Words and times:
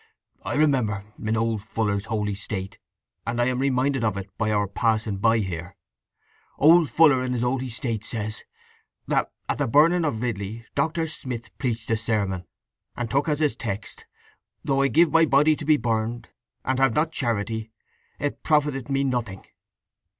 "I 0.41 0.55
remember—in 0.55 1.37
old 1.37 1.61
Fuller's 1.61 2.05
Holy 2.05 2.33
State—and 2.33 3.39
I 3.39 3.45
am 3.45 3.59
reminded 3.59 4.03
of 4.03 4.17
it—by 4.17 4.49
our 4.51 4.65
passing 4.67 5.17
by 5.17 5.37
here—old 5.37 6.89
Fuller 6.89 7.21
in 7.23 7.33
his 7.33 7.43
Holy 7.43 7.69
State 7.69 8.03
says, 8.03 8.43
that 9.07 9.31
at 9.47 9.59
the 9.59 9.67
burning 9.67 10.03
of 10.03 10.23
Ridley, 10.23 10.65
Doctor 10.73 11.05
Smith—preached 11.07 11.95
sermon, 11.99 12.47
and 12.97 13.11
took 13.11 13.29
as 13.29 13.37
his 13.37 13.55
text 13.55 14.07
_'Though 14.65 14.83
I 14.83 14.87
give 14.87 15.11
my 15.11 15.25
body 15.25 15.55
to 15.55 15.65
be 15.65 15.77
burned, 15.77 16.29
and 16.65 16.79
have 16.79 16.95
not 16.95 17.11
charity, 17.11 17.71
it 18.17 18.41
profiteth 18.41 18.89
me 18.89 19.03
nothing. 19.03 19.45